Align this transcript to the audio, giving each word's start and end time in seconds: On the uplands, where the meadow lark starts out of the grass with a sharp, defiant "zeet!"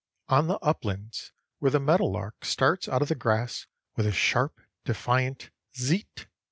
On 0.29 0.47
the 0.47 0.57
uplands, 0.63 1.31
where 1.59 1.69
the 1.69 1.79
meadow 1.79 2.05
lark 2.07 2.43
starts 2.43 2.89
out 2.89 3.03
of 3.03 3.07
the 3.07 3.13
grass 3.13 3.67
with 3.95 4.07
a 4.07 4.11
sharp, 4.11 4.59
defiant 4.83 5.51
"zeet!" 5.77 6.25